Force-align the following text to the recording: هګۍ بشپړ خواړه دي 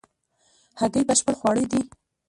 هګۍ 0.79 1.03
بشپړ 1.07 1.33
خواړه 1.39 1.65
دي 1.71 1.81